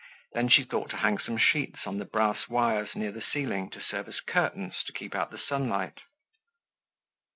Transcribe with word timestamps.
Then 0.33 0.49
she 0.49 0.63
thought 0.63 0.89
to 0.89 0.97
hang 0.97 1.19
some 1.19 1.37
sheets 1.37 1.85
on 1.85 1.99
the 1.99 2.05
brass 2.05 2.47
wires 2.49 2.95
near 2.95 3.11
the 3.11 3.21
ceiling 3.21 3.69
to 3.69 3.79
serve 3.79 4.07
as 4.07 4.19
curtains 4.19 4.83
to 4.87 4.91
keep 4.93 5.13
out 5.13 5.29
the 5.29 5.37
sunlight. 5.37 5.99